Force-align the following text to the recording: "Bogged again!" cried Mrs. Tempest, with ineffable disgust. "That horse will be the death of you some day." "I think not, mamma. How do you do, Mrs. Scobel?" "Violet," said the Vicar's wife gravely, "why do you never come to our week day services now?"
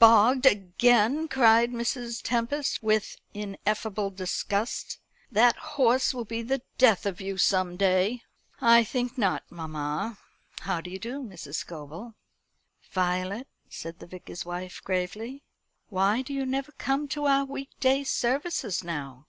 "Bogged 0.00 0.46
again!" 0.46 1.28
cried 1.28 1.70
Mrs. 1.70 2.20
Tempest, 2.20 2.82
with 2.82 3.16
ineffable 3.34 4.10
disgust. 4.10 4.98
"That 5.30 5.54
horse 5.54 6.12
will 6.12 6.24
be 6.24 6.42
the 6.42 6.62
death 6.76 7.06
of 7.06 7.20
you 7.20 7.38
some 7.38 7.76
day." 7.76 8.22
"I 8.60 8.82
think 8.82 9.16
not, 9.16 9.44
mamma. 9.48 10.18
How 10.62 10.80
do 10.80 10.90
you 10.90 10.98
do, 10.98 11.20
Mrs. 11.20 11.54
Scobel?" 11.58 12.14
"Violet," 12.90 13.46
said 13.70 14.00
the 14.00 14.08
Vicar's 14.08 14.44
wife 14.44 14.82
gravely, 14.82 15.44
"why 15.88 16.20
do 16.20 16.34
you 16.34 16.44
never 16.44 16.72
come 16.72 17.06
to 17.06 17.26
our 17.26 17.44
week 17.44 17.70
day 17.78 18.02
services 18.02 18.82
now?" 18.82 19.28